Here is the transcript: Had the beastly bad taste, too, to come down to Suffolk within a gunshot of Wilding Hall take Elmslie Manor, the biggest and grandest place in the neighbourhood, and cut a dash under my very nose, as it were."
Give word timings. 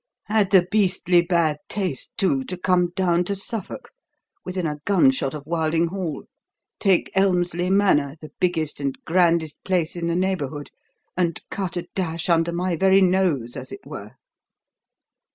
Had 0.25 0.49
the 0.49 0.65
beastly 0.71 1.21
bad 1.21 1.57
taste, 1.69 2.17
too, 2.17 2.43
to 2.45 2.57
come 2.57 2.89
down 2.95 3.23
to 3.25 3.35
Suffolk 3.35 3.91
within 4.43 4.65
a 4.65 4.79
gunshot 4.83 5.35
of 5.35 5.45
Wilding 5.45 5.89
Hall 5.89 6.23
take 6.79 7.11
Elmslie 7.13 7.69
Manor, 7.69 8.15
the 8.19 8.31
biggest 8.39 8.79
and 8.79 8.97
grandest 9.05 9.63
place 9.63 9.95
in 9.95 10.07
the 10.07 10.15
neighbourhood, 10.15 10.71
and 11.15 11.39
cut 11.51 11.77
a 11.77 11.87
dash 11.93 12.29
under 12.29 12.51
my 12.51 12.75
very 12.75 13.01
nose, 13.03 13.55
as 13.55 13.71
it 13.71 13.81
were." 13.85 14.15